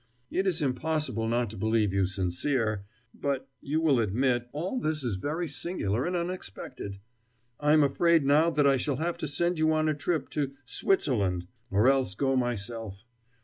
[0.31, 2.85] "It is impossible not to believe you sincere.
[3.13, 6.97] But, you will admit, all this is very singular and unexpected.
[7.59, 10.53] I am afraid now that I shall have to send you on a trip to
[10.65, 13.05] Switzerland; or else go myself.